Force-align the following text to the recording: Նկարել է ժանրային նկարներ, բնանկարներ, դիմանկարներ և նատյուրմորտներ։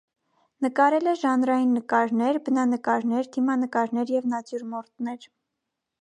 Նկարել 0.65 1.09
է 1.11 1.13
ժանրային 1.23 1.75
նկարներ, 1.79 2.41
բնանկարներ, 2.47 3.29
դիմանկարներ 3.37 4.15
և 4.19 4.29
նատյուրմորտներ։ 4.33 5.33